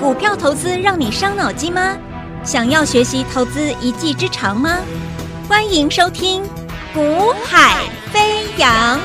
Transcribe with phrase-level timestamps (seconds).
[0.00, 1.96] 股票投资让你伤脑筋吗？
[2.44, 4.80] 想要学习投资一技之长吗？
[5.48, 6.42] 欢迎收听
[6.92, 8.98] 《股海飞扬》。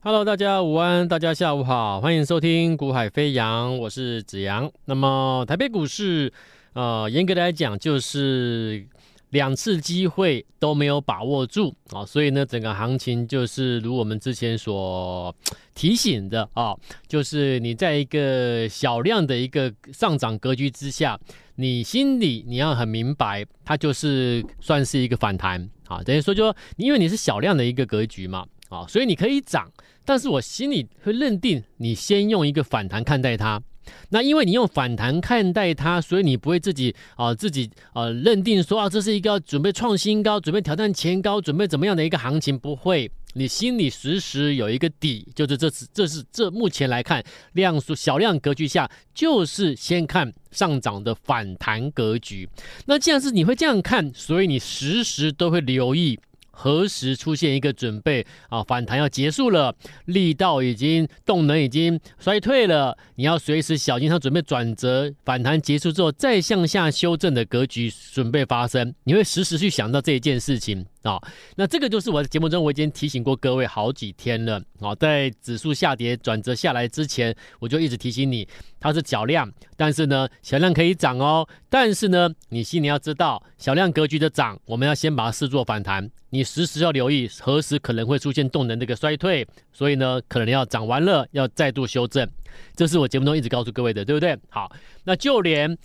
[0.00, 4.70] Hello，大家午安，大家下午好，欢迎收听《股海飞扬》，我是子阳。
[4.86, 6.32] 那么台北股市，
[6.72, 8.86] 呃，严格来讲就是。
[9.32, 15.34] 两次机会都没有把握住啊，所以呢，整个行情就是如我们之前所
[15.74, 16.76] 提醒的啊，
[17.08, 21.18] 就是你在一个小量的一个上涨格局之下，
[21.56, 26.02] 你心里你要很明白，它就是算是一个反弹啊。
[26.02, 29.72] 等于说，就说因为你是小量的一个格局嘛啊，所以你可以涨，
[30.04, 33.62] 但是我心里会认定你先用一个反弹看待它。
[34.10, 47.22] 那因为你用反弹看待它，所以你不会自己啊、自己啊、呃、认定说啊这是一个准备创新高、准备挑战前高、准备怎么样的一个行情，不会，你心里时时有一个底，就是这是这是这目前来看
[47.52, 52.48] 量数小量格局下，就是先看上涨的反弹格局。
[52.86, 56.18] 那既然是你会这样看，所以你时时都会留意。
[56.52, 58.62] 何时出现一个准备啊？
[58.62, 65.12] 反弹要结束了，力道已经动能已经衰退了，你要随时小心它准备转折。
[65.24, 71.20] 反弹结束之后再向下修正的格局准备发生，你会时时去想到这一件事情啊。
[71.56, 78.46] 那这个就是我在节目中我已经提醒过各位好几天了啊，在指数下跌转折下来之前，我就一直提醒你，
[78.80, 81.46] 它是小量，但是呢，小量可以涨哦。
[81.68, 86.10] 但是呢，你心里要知道，小量格局的涨，我们要先把它视作反弹。
[86.30, 92.26] 你时时要留意何时可能会出现动能这个衰退，所以呢，可能要涨完了要再度修正，
[92.74, 94.34] 这是我节目中一直告诉各位的，对不对？
[94.48, 94.72] 好，
[95.04, 95.76] 那就连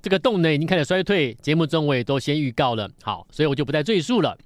[0.00, 4.38] 这个动能已经开始衰退，节目中我也都先预告了，好，所以我就不再赘述了。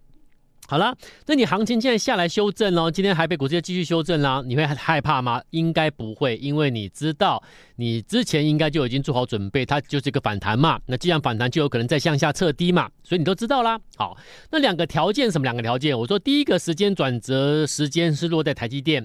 [0.70, 5.42] 好了，那你行情现在下来修正哦，今天还被股市继续修正啦，你会害怕吗？
[5.50, 7.42] 应该不会，因为你知道
[7.74, 10.78] 你之前应该就已经做好准备，它就是一个反弹嘛。
[10.86, 13.80] 那既然反弹，就有可能再向下测低嘛，所以你都知道啦。
[13.96, 14.16] 好，
[14.52, 15.42] 那两个条件什么？
[15.42, 19.04] 两个条件，我说第一个时间转折时间是落在台积电。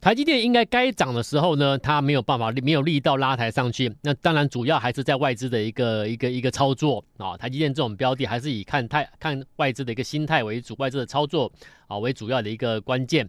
[0.00, 3.94] 台积电应该该涨的时候呢，它没有办法，没有力道拉抬上去。
[4.00, 7.36] 那当然主要还是在外资的一个一个一个操作啊。
[7.36, 11.52] 台积电这种标的还是以看太看外资的一个心态为主，外资的操作
[11.86, 13.28] 啊为主要的一个关键。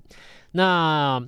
[0.53, 1.21] 那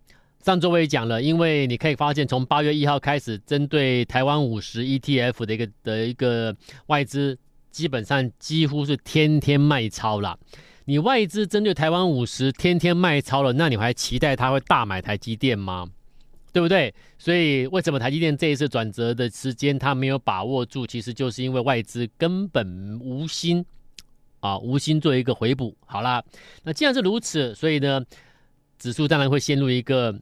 [0.46, 6.56] 上周我也讲了，因为你可以发现，从八月一号开始，针对台湾五十 ETF 的一个的一个
[6.86, 7.38] 外资，
[7.70, 10.40] 基本上几乎是天天卖超了。
[10.86, 15.90] 你外资针对台湾五十天天卖超了，那你还期待它会大买台积电吗？
[16.52, 16.94] 对不对？
[17.18, 20.86] 所以为什么台积电这一次转折的时间他没有把握住？
[20.86, 23.66] 其实就是因为外资根本无心
[24.40, 25.76] 啊，无心做一个回补。
[25.86, 26.24] 好啦，
[26.64, 28.04] 那既然是如此，所以呢，
[28.78, 30.14] 指数当然会陷入一个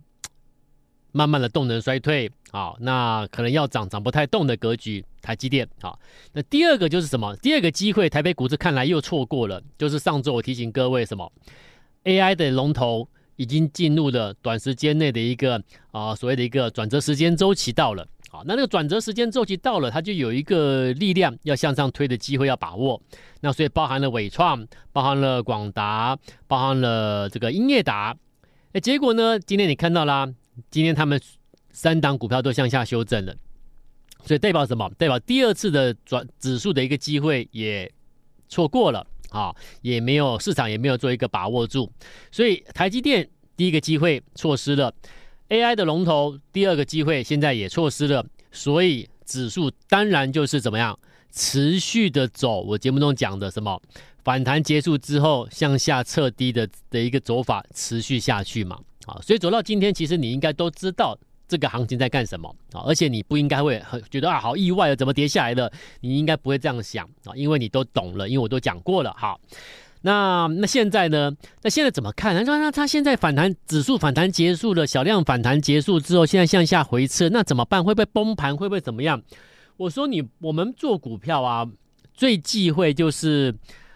[1.12, 2.32] 慢慢的动能衰退。
[2.52, 5.66] 好，那可能要涨涨不太动的格局，台积电。
[5.82, 5.98] 好，
[6.34, 7.34] 那第二个就是什么？
[7.38, 9.64] 第二个机会，台北股市看来又错过了。
[9.78, 11.32] 就是上周我提醒各位什么
[12.04, 13.08] ？AI 的龙头
[13.38, 18.06] 已经进入了短时间内的一个啊、所谓的一个转折时间周期到了。
[18.30, 23.02] 好，那那个转折时间周期到了，它就有一个力量要向上推的机会要把握。
[23.40, 28.14] 那所以包含了纬创，包含了广达，包含了这个英业达。
[28.74, 29.40] 哎，结果呢？
[29.40, 30.28] 今天你看到啦，
[30.70, 31.18] 今天他们。
[31.74, 33.36] 三档股票都向下修正了，
[34.26, 34.90] 所以代表什么？
[34.98, 37.92] 代表第二次的转指数的一个机会也
[38.50, 41.90] 错过了啊，也没有市场也没有做一个把握住，
[42.32, 44.94] 所以台积电第一个机会错失了
[45.50, 50.98] ，AI 的龙头第二个机会现在也错失了，所以指数当然就是怎么样
[51.32, 52.62] 持续的走。
[52.62, 53.82] 我节目中讲的什么
[54.24, 58.78] 反弹结束之后向下测低的的一个走法持续下去嘛？
[59.06, 61.18] 啊，所以走到今天，其实你应该都知道。
[61.52, 62.80] 这个行情在干什么啊？
[62.88, 65.70] 而且你不应该会很觉得啊，好意外啊，怎么跌下来的？
[66.00, 69.14] 你应该不会这样想啊，因为你都懂了，因为我都讲过了。
[69.18, 69.38] 好，
[70.04, 71.30] 那那现在呢？
[71.62, 72.34] 那现在怎么看？
[72.34, 77.84] 他说那他现在反弹指数反弹结束了，小量反弹结束之后，现在向下回撤，那怎么办？
[77.84, 78.56] 会不会崩盘？
[78.56, 79.22] 会不会怎么样？
[79.76, 81.68] 我说你我们做股票啊，
[82.14, 83.54] 最忌讳就是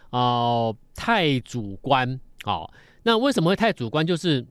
[0.10, 2.20] 哦、呃、太主观。
[2.44, 2.70] 好，
[3.04, 4.06] 那为什么会太主观？
[4.06, 4.46] 就是。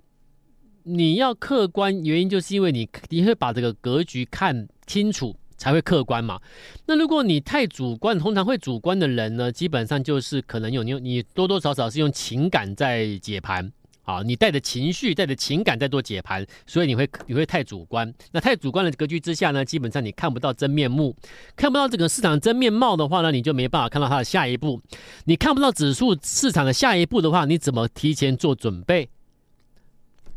[0.85, 6.39] 你要客观，原因就是因为你你会把这个格局看清楚，才会客观嘛。
[6.87, 13.73] 那如果你太主观，通常会主观的人呢，基本上就是可能有你你多多少少是用情感在解盘
[14.03, 18.13] 啊，你带着情绪、带着情感在做解盘，所以你会你会太主观。
[18.33, 21.17] 那太主观的格局之下呢，基本上你看不到真面目，
[21.57, 24.83] 看不到这个市场真面貌的话呢，你就没办法看到它的下一步。
[25.25, 29.09] 你看不到指数市场的下一步的话，你怎么提前做准备？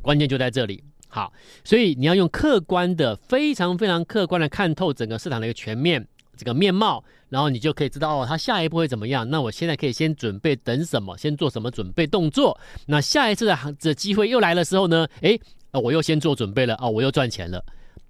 [0.08, 1.34] 关键就在这里好，
[1.66, 6.08] 所以你要用客观的、非常非常客观的看透整个市场的一个全面
[6.38, 9.30] 这个面貌，然后你就可以知道哦，它下一步会怎么样。
[9.30, 12.58] 那我现在可以先准备等什么，先做什么准备动作。
[12.86, 15.06] 那下一次的行的机会又来的时候呢？
[15.20, 15.38] 诶，
[15.74, 17.62] 我又先做准备了哦，我又赚钱了。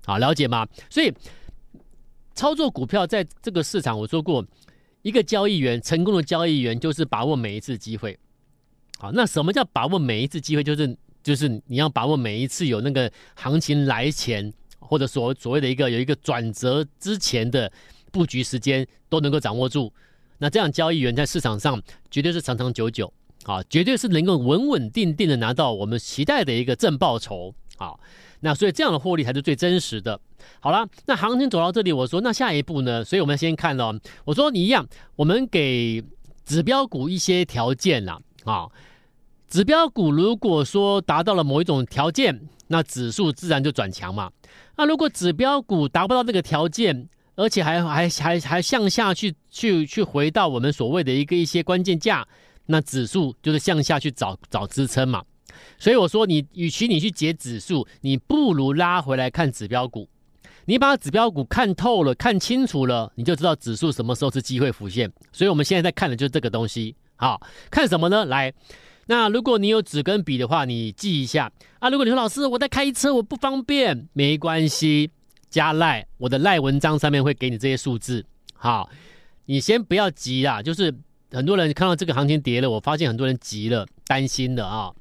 [0.05, 0.67] 好，了解吗？
[0.87, 1.11] 所以
[2.35, 4.45] 操作股票在这个市场，我说过，
[5.01, 8.19] 一个交易员成功的交易员就是把握每一次机会。
[8.99, 10.63] 好，那什么叫把握每一次机会？
[10.63, 10.95] 就是。
[11.27, 17.69] 就是你要把握每一次有那个行情来前，或者所所谓的一个有一个转折之前的
[18.13, 19.91] 布局时间都能够掌握住，
[20.37, 23.11] 那这样交易员在市场上绝对是长长久久
[23.43, 27.93] 啊，绝对是能够稳稳定定的拿到我们期待的一个正报酬啊。
[28.39, 30.17] 那所以这样的获利才是最真实的。
[30.61, 33.03] 好了，那行情走到这里，我说那下一步呢？
[33.03, 34.87] 所以我们先看了，我说你一样，
[35.17, 36.01] 我们给
[36.45, 38.69] 指标股一些条件啦啊。
[39.49, 44.29] 指标股如果说达到了某一种条件，那指数自然就转强嘛。
[44.75, 52.27] 那如果指标股达不到这个条件，而且还还还还向下去去去回到我们所谓的一个一些关键价，
[52.65, 55.23] 那指数就是向下去找找支撑嘛。
[55.79, 60.09] 所以我说你，与其你去解指数，你不如拉回来看指标股。
[60.65, 65.09] 你把指标股看透了、看清楚了，你就知道指数什么时候是机会浮现。
[65.31, 66.93] 所以我们现在在看的就是这个东西。
[67.15, 67.41] 好，
[67.71, 68.25] 看什么呢？
[68.25, 68.53] 来。
[69.07, 71.89] 那如果你有纸跟笔的话，你记一下啊。
[71.89, 75.09] 如果你说老师我在开车，我不方便，没关系，
[75.49, 78.25] 加赖我的赖文章上面会给你这些数字。
[78.53, 78.89] 好，
[79.45, 80.93] 你先不要急啦，就是
[81.31, 84.91] 很多人看到这个行情跌了，我发现很多人急了，担心了啊。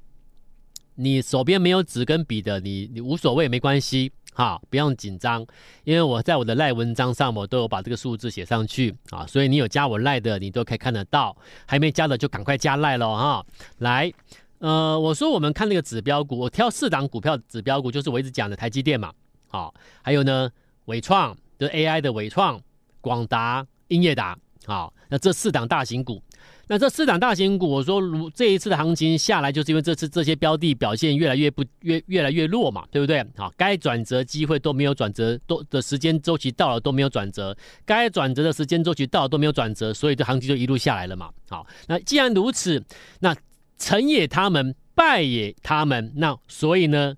[0.94, 4.12] 你手边没有纸跟笔的，你你无所谓，没关系。
[4.36, 5.40] 好，不用紧张，
[5.84, 11.34] 因为我在我的赖文章上，我都有把这个数字写上去啊，所以你有加我赖的，你都可以看得到；
[11.66, 13.46] 还没加的就赶快加赖了哈。
[13.78, 14.12] 来，
[14.58, 19.10] 呃，我说我们看那个指标股，我挑四档股票指标股，就是我一直讲的台积电嘛，
[19.48, 19.72] 好，
[20.02, 20.50] 还有呢
[20.84, 22.60] 伟创，就 AI 的伟创、
[23.00, 26.22] 广达、英业达，好，那这四档大型股。
[26.68, 33.24] 那这四档大型股，我说如这一次的行情下来，就是因为这次这些标的表现越来越不越越来越弱嘛，对不对？
[33.36, 41.30] 好，该转折机会都没有转折，都的时间周期到了都没有转折，该转折的时间周期到了都没有转折，所以这行情就一路下来了嘛。
[41.48, 42.82] 好，那既然如此，
[43.20, 43.36] 那
[43.78, 47.14] 成也他们，败也他们，那所以呢，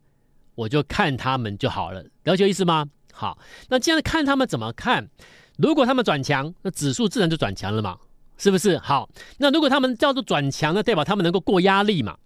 [0.56, 2.86] 我就看他们就好了，了解意思吗？
[3.14, 3.38] 好，
[3.70, 5.08] 那既然看他们怎么看，
[5.56, 7.96] 如果他们转强，那指数自然就转强了嘛。
[8.38, 9.08] 是不是好？
[9.38, 12.16] 那如果他们叫做转强，那代表他们能够过压力嘛？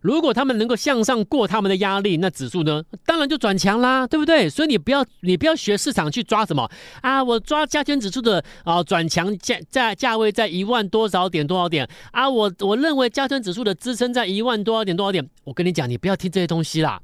[0.00, 4.50] 如果他们能够向上过他们的压力，那指数呢，当然就转强啦，对不对？
[4.50, 6.70] 所以你不要你不要学市场去抓什么
[7.00, 15.26] 啊，我抓加权指数的啊转强价在价位在一万多少点多少点啊，我我认为加权指数的支撑在一万多少点多少点。
[15.44, 17.00] 我跟你讲，你不要听这些东西啦。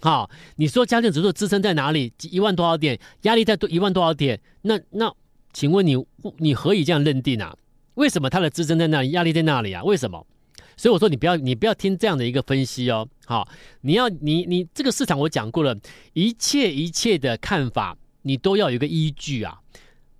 [0.00, 2.12] 好，你说加权指数的支撑在哪里？
[2.32, 2.98] 一万多少点？
[3.22, 4.40] 压力在多一万多少点？
[4.62, 5.14] 那那，
[5.52, 5.96] 请问你
[6.38, 7.54] 你何以这样认定啊？
[8.00, 9.84] 为什么它的支撑在那里，压力在那里啊？
[9.84, 10.26] 为什么？
[10.74, 13.06] 所以我说你不要，你不要听这样的一个分析哦。
[13.26, 13.46] 好，
[13.82, 15.76] 你要你你这个市场我讲过了，
[16.14, 19.58] 一切一切的看法你都要有一个依据啊，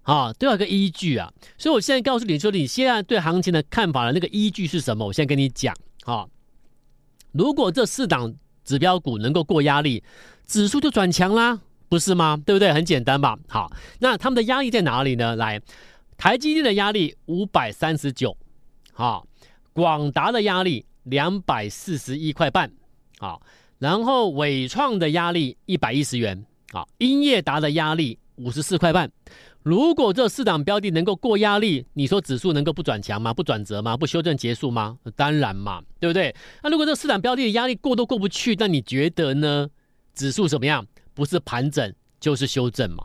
[0.03, 1.33] 啊，都要有个依据啊。
[1.57, 5.07] 所以我现在告诉你说，你现在对行情的看法的那个依据是什么？
[5.07, 5.75] 我现在跟你讲，
[6.05, 6.29] 好，
[7.33, 10.05] 如果这四档指标股能够过压力，
[10.47, 11.59] 指数就转强啦，
[11.89, 12.39] 不是吗？
[12.45, 12.71] 对不对？
[12.75, 13.39] 很简单吧？
[13.49, 15.35] 好，那他们的压力在哪里呢？
[15.37, 15.63] 来。
[16.21, 18.37] 台积电的压力五百三十九，
[18.93, 19.27] 好，
[19.73, 22.71] 广达的压力两百四十一块半，
[23.19, 23.41] 好，
[23.79, 29.11] 然后伟创的压力一百一十元，好，英业达的压力五十四块半。
[29.63, 33.33] 如果这四档标的能够过压力，你说指数能够不转强吗？
[33.33, 33.97] 不转折吗？
[33.97, 34.99] 不修正结束吗？
[35.17, 36.37] 当然嘛，对不对？
[36.63, 39.71] 那如果这四档标的的压力过都过不去，那你觉得呢？
[40.13, 40.87] 指数怎么样？
[41.15, 43.05] 不是盘整就是修正嘛。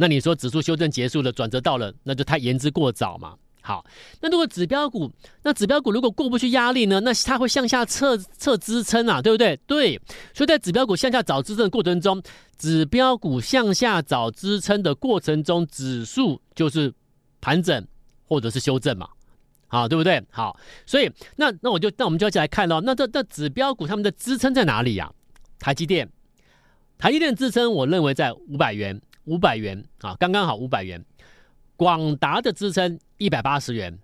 [0.00, 3.34] 那你说指数修正结束了，转折到了，那就太言之过早嘛。
[3.60, 3.84] 好，
[4.20, 5.10] 那如果指标股，
[5.42, 7.00] 那指标股如果过不去压力呢？
[7.00, 9.56] 那它会向下测测支撑啊，对不对？
[9.66, 10.00] 对，
[10.32, 12.22] 所以在指标股向下找支撑的过程中，
[12.56, 16.94] 指标股向下找支撑的过程中，指数就是
[17.40, 17.84] 盘整
[18.24, 19.08] 或者是修正嘛，
[19.66, 20.22] 好，对不对？
[20.30, 22.80] 好，所以那那我就那我们就一起来看喽。
[22.80, 25.12] 那这这指标股他们的支撑在哪里呀、啊？
[25.58, 26.08] 台积电，
[26.96, 28.98] 台积电支撑我认为在五百元。
[29.28, 31.04] 五百元啊，刚刚好五百元。
[31.76, 33.96] 广达的支撑一百八十元，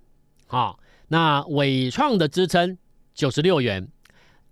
[0.47, 0.78] 好，
[1.09, 2.78] 那伟创的支撑
[3.12, 3.88] 九十六元，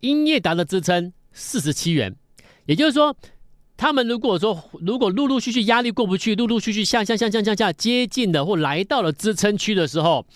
[0.00, 2.17] 英业达的支撑四十七元。
[2.67, 3.17] 也就是说，
[3.76, 10.26] 他们如果说如果陆陆续续压力过不去，陆陆续续向下向下向下接近的或来到了支撑区的时候，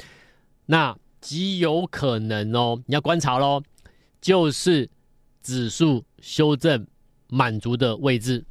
[0.66, 3.60] 那极有可能哦，你要观察喽，
[4.20, 4.88] 就是
[5.42, 6.86] 指数修正
[7.28, 8.44] 满足的位置，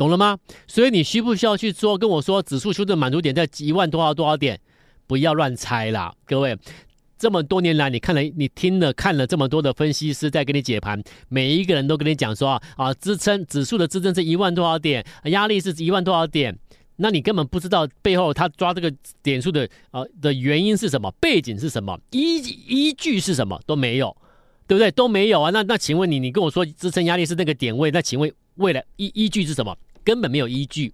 [0.00, 0.38] 懂了吗？
[0.66, 4.58] 所以你需不需要去说跟我说指数修正满足点在一万多少多少点？
[5.06, 6.56] 不要乱猜啦，各位。
[7.18, 16.58] 这么多年来，你看了、你听了、看了这么多的分析师在给你解盘，每一个人都跟你讲说啊，啊，支撑指数的支撑是一万多少点，压力是一万多少点，
[16.96, 18.90] 那你根本不知道背后他抓这个
[19.22, 24.16] 点数的啊的原因是什么，背景是什么，依依据是什么都没有，
[24.66, 24.90] 对不对？
[24.90, 25.50] 都没有啊。
[25.50, 29.76] 那那请问你，你跟我说支撑压力是那个点位，那请问未来依依据是什么？
[30.04, 30.92] 根本没有依据。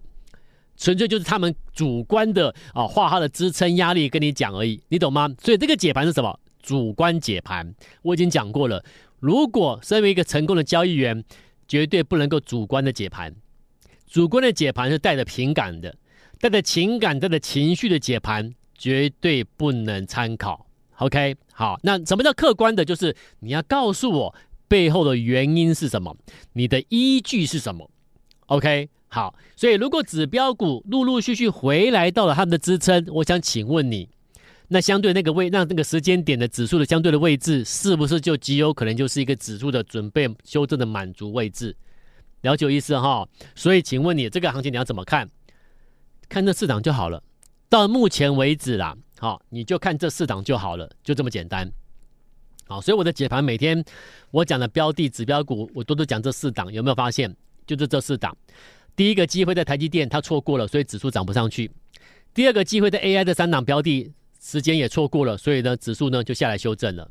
[0.79, 5.27] 纯粹就是他们主观的啊，画他的支撑压力跟你讲而已，你懂吗？
[5.41, 6.39] 所以这个解盘是什么？
[6.61, 7.73] 主观解盘。
[8.03, 8.83] 我已经讲过了，
[9.19, 11.23] 如果身为一个成功的交易员，
[11.67, 13.33] 绝对不能够主观的解盘。
[14.05, 15.95] 主观的解盘是带着情感的，
[16.39, 20.67] 带着情感、带着情绪的解盘，绝对不能参考。
[20.97, 22.85] OK，好，那什么叫客观的？
[22.85, 24.35] 就是你要告诉我
[24.67, 26.15] 背后的原因是什么，
[26.53, 27.89] 你的依据是什么
[28.45, 28.89] ？OK。
[29.09, 34.09] 好，所以如果指标股陆陆续续回来到了他们的支撑，我想请问你，
[34.67, 41.75] 那相对那个位，那那个时间点的指数的相对的位置，是不是就极有可能就是一个指数的准备修正的满足位置？
[42.41, 43.27] 了解意思哈？
[43.55, 45.29] 所以请问你这个行情你要怎么看？
[46.27, 47.23] 看这四档就好了。
[47.69, 51.71] 到目前为止啦，好，你就看这四档就好了，就这么简单。
[52.67, 53.83] 好，所以我的解盘每天
[54.31, 57.33] 我讲的标的指标股，我都都讲这四档，有没有发现？
[57.65, 58.35] 就是这四档。
[58.97, 61.69] 第一个机会在台积电，它错过了，所以指数涨不上去。
[62.33, 64.11] 第二个机会在 AI 的三档标的，
[64.41, 67.09] 时间也错过了，所以呢，指数呢就下来修正了。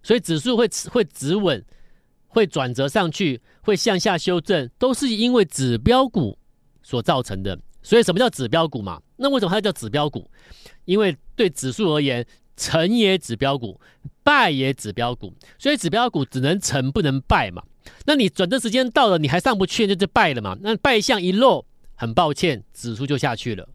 [0.00, 1.62] 所以指数会会止稳，
[2.28, 6.38] 会转折上去，会向下修正，都是因为指标股
[6.84, 7.58] 所造成的。
[7.82, 9.02] 所以什么叫指标股嘛？
[9.16, 10.30] 那为什么它叫指标股？
[10.84, 12.24] 因为对指数而言，
[12.56, 13.80] 成也指标股，
[14.22, 17.60] 败也指标股，所以指标股只能成不能败嘛。
[18.06, 20.56] 那你转折时间到了，你还上不去，那就败了嘛。
[20.60, 21.64] 那败相一落，
[21.94, 23.68] 很抱歉，指数就下去了。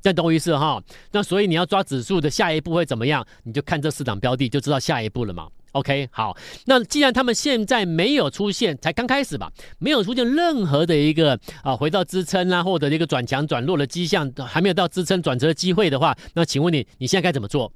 [0.00, 0.80] 这样懂我意思哈？
[1.10, 3.26] 那所以你要抓指数的下一步会怎么样？
[3.42, 5.48] 你就看这四档标的，就知道下一步了嘛。
[5.72, 6.36] OK，好。
[6.66, 17.72] 那既然他们现在没有出现，才刚开始吧，没有出现任何的一个啊回到支撑啊，或者一个转强转弱的迹象，还没有到支撑转折的机会的话，那请问你，你现在该怎么做？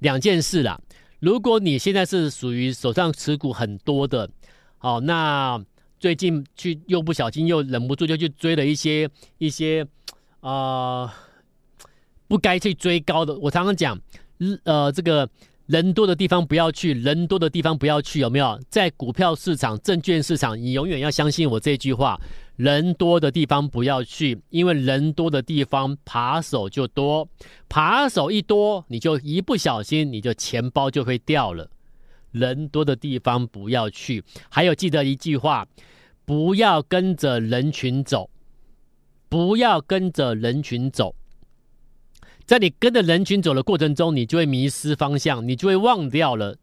[0.00, 0.78] 两件事啦。
[1.20, 4.28] 如果你现在是属于手上持股很多的。
[4.82, 5.62] 好，那
[5.98, 9.06] 最近去又不小心又忍不住就去追了一些
[9.36, 9.86] 一些
[10.40, 11.10] 啊、呃、
[12.26, 13.38] 不该去追高的。
[13.40, 14.00] 我常常讲，
[14.64, 15.28] 呃，这个
[15.66, 18.58] 人多的地方不要去，人多的地方不要去，有没有？
[18.70, 22.18] 在股票市场、证券市场，你永远要相信我这句话：
[22.56, 27.28] 人多的地方不要去，因为人多的地方扒手就多，
[27.68, 31.68] 扒手一多，你就一不小心你就钱包就会掉了。
[32.32, 35.66] 人多的地方不要去，还有记得一句话，
[36.24, 38.30] 不要跟着人群走，
[39.28, 41.14] 不要跟着人群走。
[42.44, 46.56] 在你跟着人群走的过程中，你就会迷失方向，你就会忘掉了。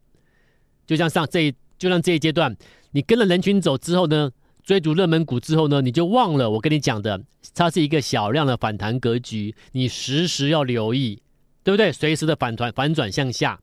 [0.85, 2.55] 就像上这一，就像这一阶段，
[2.91, 4.31] 你跟着人群走之后呢，
[4.63, 7.21] 追逐热门股之后呢，你就忘了我跟你讲的，
[7.53, 11.21] 它是一个小量的反弹格局，你时时要留意，
[11.63, 11.91] 对不对？
[11.91, 13.59] 随时的反弹反转向下，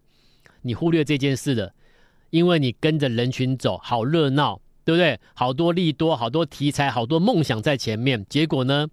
[0.62, 1.74] 你忽略这件事了。
[2.34, 5.20] 因为你跟着人群走，好热闹，对不对？
[5.34, 8.26] 好多利多，好多题材，好多梦想在前面。
[8.28, 8.88] 结果呢，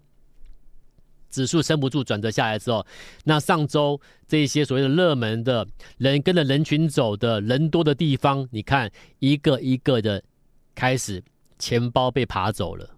[1.28, 2.86] 指数撑不住，转折下来之后，
[3.24, 5.66] 那上周这些所谓的热门的
[5.98, 10.22] 人跟着人群走的人多的地方，你看一个一个的
[10.72, 11.20] 开始
[11.58, 12.88] 钱包被扒走了。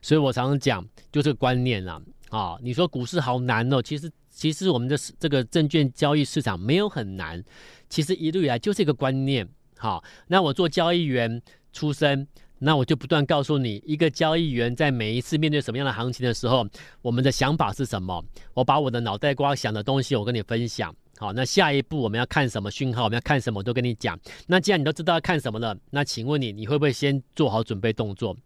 [0.00, 2.00] 所以我常常讲，就这个观念啊，
[2.30, 7.42] 啊，你说股市好难哦，其实其实我们的这个证券交易市场没有很难，
[7.88, 9.44] 其实一路以来就是一个观念。
[9.78, 11.40] 好，那我做交易员
[11.72, 12.26] 出身，
[12.58, 16.66] 那我就不断告诉你，一个交易员在每一次面对什么样的行情的时候，
[17.00, 18.24] 我们的想法是什么？
[18.54, 20.94] 我把我的脑袋瓜想的东西，我跟你分享。
[21.16, 23.04] 好，那下一步我们要看什么讯号？
[23.04, 23.58] 我们要看什么？
[23.58, 24.18] 我都跟你讲。
[24.46, 28.36] 那既然你都知道要看什么了，那请问你，你会不会先做好准备动作？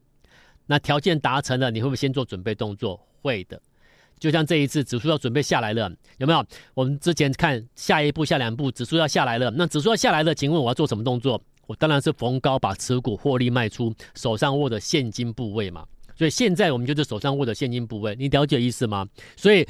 [0.66, 3.00] 那条件达成了，你会不会先做准备动作？
[3.22, 3.60] 会的。
[4.22, 6.46] 就像这一次指数要准备下来了，有没有？
[6.74, 9.50] 我们之前看下一步、下两步，指数要下来了。
[9.50, 11.42] 那指数要下来了，请问我要做什么动作？
[11.66, 15.84] 我当然是逢高把持股获利卖出，手上握的现金部位嘛。
[16.14, 19.04] 所以现在我们就是手上握的现金部位，你了解意思吗？
[19.36, 19.66] 所以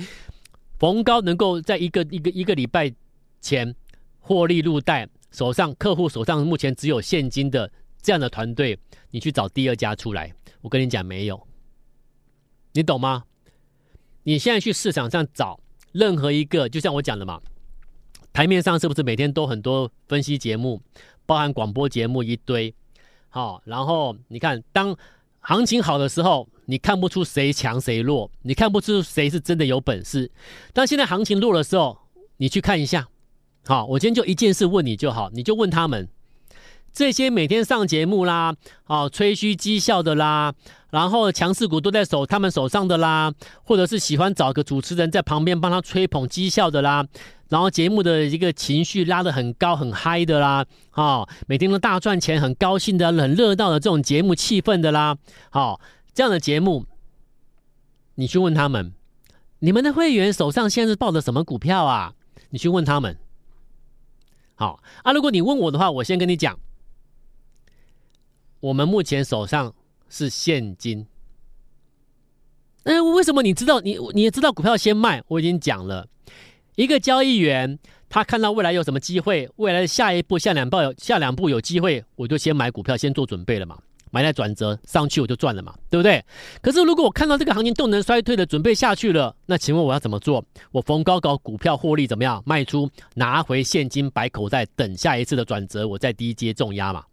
[0.79, 2.93] 逢高能够在一个一个一个礼拜
[3.41, 3.75] 前
[4.21, 8.79] 获利入袋，手上客户手上目前只有现金的这样的团队，
[9.13, 10.31] 你去找第二家出来，
[10.61, 11.49] 我跟你讲没有，
[12.75, 13.25] 你懂吗？
[14.25, 15.59] 你现在去市场上找
[15.93, 17.41] 任何一个，就像我讲的嘛，
[18.33, 20.81] 台面上是不是每天都很多分析节目，
[21.27, 22.75] 包含广播节目一堆，
[23.29, 24.97] 好，然后你看，当
[25.41, 30.31] 行情好的时候，你看不出谁强谁弱，你看不出谁是真的有本事。
[30.73, 31.99] 但现在行情弱的时候，
[32.37, 33.09] 你去看一下。
[33.65, 36.09] 好，我今天就一件事问你就好，你就问他们
[36.93, 38.55] 这些每天上节目啦，
[38.87, 40.53] 哦，吹嘘绩效的啦，
[40.91, 43.33] 然后强势股都在手他们手上的啦，
[43.65, 47.07] 或者是喜欢找个主持人在旁边帮他吹捧绩效的啦。
[47.49, 55.17] 然后节目的一个情绪拉得很高很嗨的啦，哦，每天都大赚钱很高兴的很热闹的这种节目气氛的啦，
[55.51, 55.81] 好、哦，
[56.15, 56.87] 这样的节目，
[58.15, 58.93] 你去问他们，
[59.59, 62.15] 你们的会员手上现在是抱的什么股票啊？
[62.51, 63.17] 你去问他们，
[64.55, 65.13] 好啊。
[65.13, 66.59] 如果你问我的话，我先跟你讲，
[68.63, 69.75] 我们目前手上
[70.09, 71.05] 是现金。
[72.85, 75.21] 哎，为什么你知道你你也知道股票先卖？
[75.27, 76.07] 我已经讲了。
[76.77, 77.77] 一个交易员，
[78.09, 83.77] 他看到未来有什么机会，未来的下一步、下两步有下两步有机会，我就先买股票，先做准备了嘛，
[84.13, 86.25] 买在转折上去我就赚了嘛，对不对？
[86.63, 90.45] 可是如果我看到这个行情动能衰退的准备下去了，那请问我要怎么做？
[90.71, 92.41] 我逢高搞股票获利怎么样？
[92.47, 97.05] 卖出，拿回现金摆口袋，等下一次的转折，我再低接重压嘛，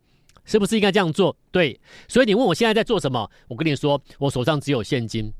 [0.45, 1.35] 是不是应该这样做？
[1.51, 3.29] 对，所以你问我现在在做什么？
[3.47, 5.33] 我跟你说，我手上只有现金。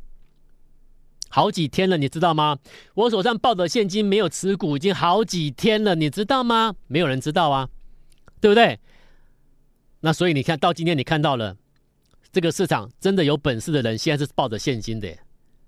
[1.29, 2.58] 好几天了，你知道吗？
[2.96, 6.75] 我手上抱的现金没有持股，已经好几天了，你知道吗？
[6.88, 7.70] 没有人知道啊，
[8.41, 8.79] 对不对？
[10.01, 11.56] 那所以你看到今天，你看到了
[12.32, 15.08] 这个市场真的有本事的人，现在是抱着现金的，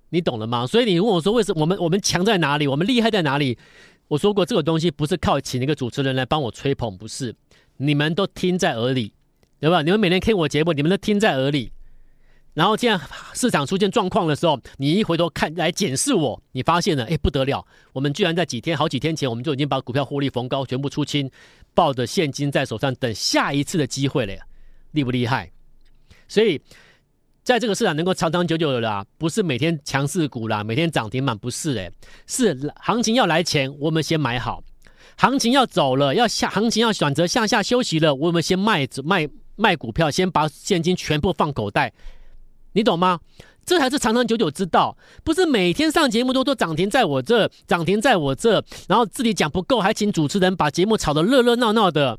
[0.09, 0.65] 你懂了吗？
[0.65, 2.65] 所以你问我说，为什么我们我们强在哪里？
[2.65, 3.57] 我们厉害在哪里？
[4.07, 7.35] 我说过，这个东西不是靠请一个主持人来帮我吹捧，不是，
[7.77, 9.13] 你们都听在耳里，
[9.61, 9.83] 对吧？
[9.83, 11.71] 你们每天听我节目，你们都听在耳里。
[12.55, 12.99] 然后，这样
[13.33, 17.63] 市场出现状况的时候，你一回头看来检视我，你发现了，哎，不得了，
[17.93, 21.29] 我们居然在几天、好几天前，我们就已经把股票获利逢高全部出清，
[21.75, 24.33] 抱着现金在手上等下一次的机会了，
[24.91, 25.51] 厉不厉害？
[26.27, 26.59] 所以，
[27.43, 31.91] 在这个市场能够长长久久的啦，不是每天强势股啦，每天涨停板不是诶，
[32.25, 34.61] 是行情要来前，我们先买好；
[35.15, 41.93] 行情要走了，要下行情要选择向下休息了，我们先卖卖卖股票，先把现金全部放口袋。
[42.73, 43.19] 你懂吗？
[43.63, 52.17] 这才是长长久久之道，不是每天上节目都说涨停在我这，涨停在我这，然后自己讲不够，还请主持人把节目炒得热热闹闹的。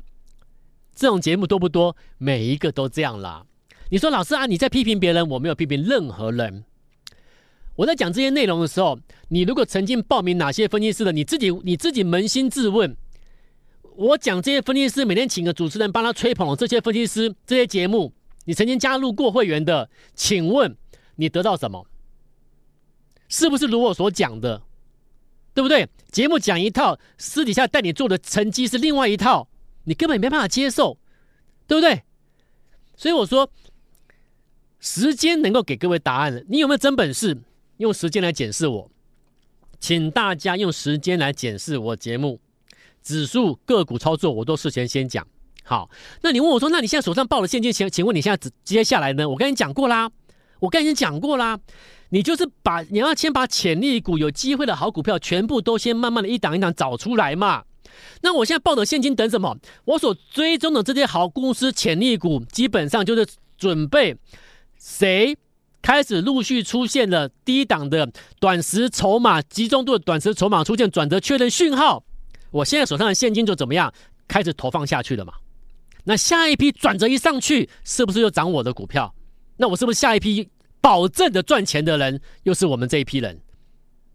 [0.95, 1.97] 这种节目多不多？
[2.17, 3.43] 每一个都这样啦。
[3.89, 6.63] 你说老师啊，你在批评别人，我没有批评任何人。
[7.75, 12.95] 我在讲这些内容的时候，你如果曾经报名哪些分析师的，你自己你自己扪心自问。
[13.95, 18.13] 我讲这些分析师，每天请个主持人帮他吹捧这些分析师，这些节目。
[18.45, 20.75] 你曾经加入过会员的，请问
[21.15, 21.87] 你得到什么？
[23.29, 24.61] 是不是如我所讲的？
[25.53, 25.87] 对不对？
[26.11, 29.47] 节目讲一套，私底下带你做的成绩是另外一套，
[29.85, 30.97] 你根本没办法接受，
[31.67, 32.03] 对不对？
[32.97, 33.49] 所以我说，
[34.79, 36.43] 时间能够给各位答案的。
[36.49, 37.39] 你有没有真本事
[37.77, 38.91] 用时间来检视我？
[39.79, 42.39] 请大家用时间来检视我节目，
[43.03, 45.27] 指数个股操作，我都事前先讲。
[45.65, 45.89] 好，
[46.21, 49.29] 那你问我说，那你现在手上抱了现金，请请问你现在接下来呢？
[49.29, 50.09] 我跟你讲过啦，
[50.59, 51.59] 我跟你讲过啦，
[52.09, 57.63] 你就是把你要先把潜力股、有机会的好股票全部都先慢慢的一档一档找出来嘛。
[58.21, 59.55] 那我现在抱的现金等什么？
[59.85, 63.25] 我所追踪的这些好公司潜力股，基本上就是
[63.57, 64.17] 准备
[64.77, 65.37] 谁
[65.81, 72.03] 开始陆续出现了低档的短时筹码集中度的短时筹码出现转折确认讯号，
[72.53, 73.93] 我现在手上的现金就怎么样
[74.27, 75.33] 开始投放下去了嘛。
[76.05, 79.13] 那下一批转折一上去，是不是又涨我的股票？
[79.57, 83.39] 那我是不是下一批保证的赚钱的人，又是我们这一批人？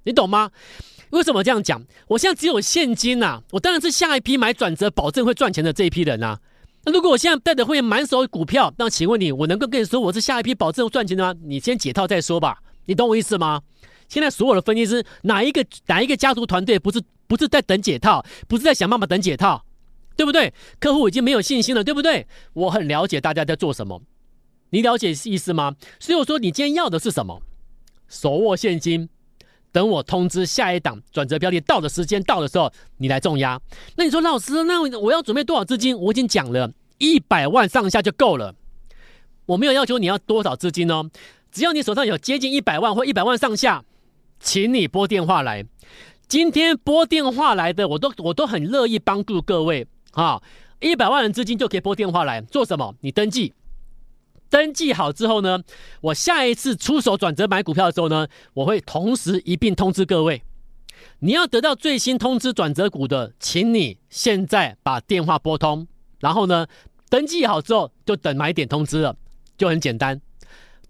[0.05, 0.51] 你懂吗？
[1.11, 1.83] 为什么这样讲？
[2.07, 6.38] 我现在只有现金呐、啊，我当然是下一批买转折保证会赚钱的这一批人啊。
[6.85, 11.40] 那如果我现在带的会员满手股票，那请问你，我能够跟你说我是下一批保证赚钱的吗？
[11.44, 12.59] 你先解套再说吧。
[12.85, 13.62] 你懂我意思吗？
[14.09, 19.62] 现在所有的分析师，哪一个哪一个家族团队不是不是在等解套，不是在想办法等解套？
[20.16, 20.53] 对不对？
[20.81, 22.27] 客户已经没有信心了，对不对？
[22.55, 24.03] 我很了解大家在做什么，
[24.71, 25.77] 你了解意思吗？
[26.01, 27.40] 所以我说，你今天要的是什么？
[28.09, 29.09] 手握现金，
[29.71, 33.61] 等我通知下一档转折标的到的时间到的时候，你来重压。
[33.94, 35.97] 那你说，老师，那我要准备多少资金？
[35.97, 38.55] 我已经讲了，一百万上下就够了。
[39.47, 41.09] 我没有要求你要多少资金哦，
[41.53, 43.85] 只要你手上有接近一百万或一百万上下，
[44.40, 45.64] 请你拨电话来。
[46.27, 49.87] 今天拨电话来的，我都我都很乐意帮助各位。
[50.12, 50.42] 啊，
[50.81, 52.94] 一百万人资金就可以拨电话来做什么？
[53.01, 53.55] 你登记，
[54.51, 55.62] 登记好之后呢，
[56.01, 60.42] 我下一次出手转折买股票的时候呢，我会同时一并通知各位。
[61.20, 65.87] 你要得到最新通知转折股的，请你现在把电话拨通，
[66.20, 66.66] 然后呢，
[67.09, 69.16] 登记好之后就等买点通知了，
[69.57, 70.20] 就很简单。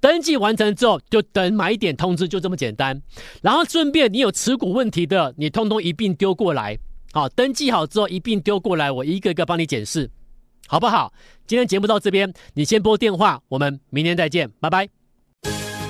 [0.00, 3.00] 登记完成之后，就等买点通知，就这么简单。
[3.42, 6.78] 然后顺便你有持股问题的，你通通一并丢过来。
[7.12, 10.10] 好，登记好之后一并丢过来，我一个一个帮你检视，
[10.66, 11.12] 好不好？
[11.46, 14.88] 今天节目到这边，你先拨电话，我们明天再见，拜拜。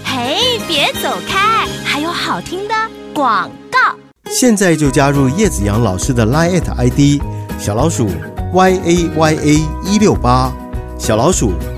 [0.04, 2.74] 嘿，别走开，还有好听的
[3.12, 3.78] 广告。
[4.30, 7.22] 现在就加入叶子阳老师的 Line ID
[7.58, 8.08] 小老鼠
[8.52, 10.54] y a y a 一六八，
[10.98, 11.52] 小老鼠